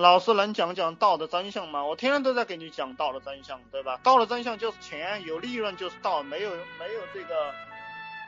[0.00, 1.84] 老师能讲讲道的真相吗？
[1.84, 3.98] 我天天都在给你讲道的真相，对吧？
[4.02, 7.52] 道的真相就是钱，有利润就是道，没有没有这个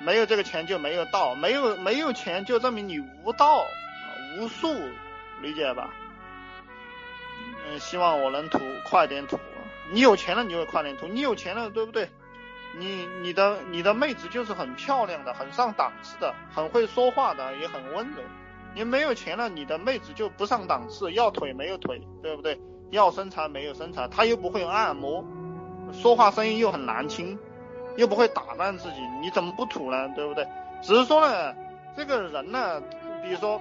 [0.00, 3.64] 没有这个钱就没有道，没有没有钱就证明你无道
[4.38, 4.74] 无术，
[5.40, 5.90] 理解吧？
[7.68, 9.38] 嗯，希望我能吐快点吐。
[9.92, 12.10] 你有钱了你就会快点吐，你有钱了对不对？
[12.78, 18.22] 你你的你的妹子就是很漂亮的，很上档次的，很会说话的，也很温柔。
[18.76, 22.60] 你没有钱了，你的妹子就不上档次，要腿没有腿，对不对？
[22.90, 25.24] 要身材没有身材，她又不会按摩，
[25.94, 27.38] 说话声音又很难听，
[27.96, 30.06] 又不会打扮自己，你怎么不土呢？
[30.14, 30.46] 对不对？
[30.82, 31.54] 只是说呢，
[31.96, 32.78] 这个人呢，
[33.22, 33.58] 比如说，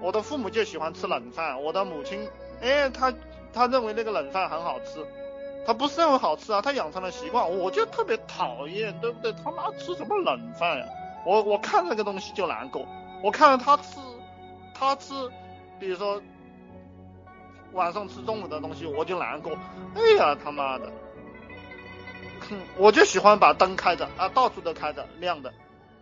[0.00, 2.28] 我的父母就喜欢吃冷饭，我的母亲，
[2.60, 3.12] 哎，她
[3.52, 5.04] 她认为那个冷饭很好吃，
[5.66, 9.32] 她不是认为好吃啊，她养成了习惯，我就特别讨厌，对不对？
[9.42, 10.86] 他妈吃什么冷饭呀？
[11.26, 12.86] 我我看这个东西就难过。
[13.22, 13.98] 我看到他吃，
[14.74, 15.14] 他吃，
[15.78, 16.20] 比如说
[17.72, 19.52] 晚上吃中午的东西，我就难过。
[19.94, 20.92] 哎呀，他妈的！
[22.50, 25.52] 哼，我就喜欢把灯开着啊，到处都开着亮的，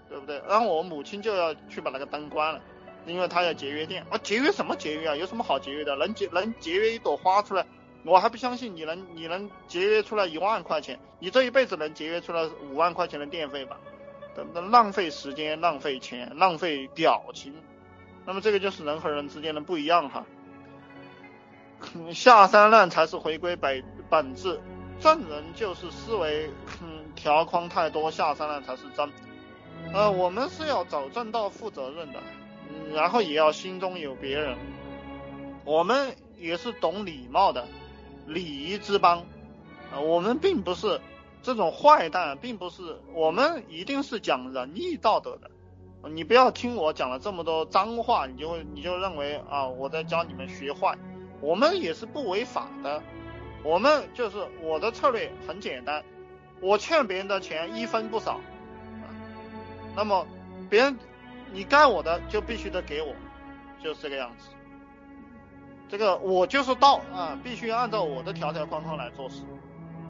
[0.08, 0.40] 对不对？
[0.48, 2.60] 然后我母亲就要去把那个灯关了，
[3.06, 4.04] 因为她要节约电。
[4.10, 5.14] 我节约什么节约啊？
[5.14, 5.94] 有什么好节约的？
[5.96, 7.66] 能节能节约一朵花出来，
[8.04, 13.78] 我还不相信你能你能节约出来一万块钱，你这一辈子能节约出来五万块钱的电费吧？
[14.34, 14.70] 等等？
[14.70, 17.54] 浪费时间，浪费钱，浪费表情，
[18.26, 20.24] 那么这个就是人和人之间的不一样哈。
[22.12, 24.60] 下三滥才是回归本本质，
[25.00, 26.50] 正人就是思维
[26.82, 29.10] 嗯条框太多，下三滥才是真。
[29.92, 32.20] 呃，我们是要走正道、负责任的，
[32.92, 34.56] 然后也要心中有别人。
[35.64, 37.66] 我们也是懂礼貌的，
[38.26, 39.24] 礼仪之邦。
[39.92, 41.00] 呃，我们并不是。
[41.42, 45.50] 这种坏蛋并不是我们一定是讲仁义道德的，
[46.10, 50.96] 你不要听我讲了这么多脏话，你就你就认为啊我在教你们学坏，
[51.40, 53.02] 我们也是不违法的，
[53.62, 56.04] 我们就是我的策略很简单，
[56.60, 58.40] 我欠别人的钱一分不少，
[59.96, 60.26] 那么
[60.68, 60.98] 别人
[61.52, 63.14] 你该我的就必须得给我，
[63.82, 64.48] 就是这个样子，
[65.88, 69.42] 这个我就是道啊，必须按照我的条条框框来做事。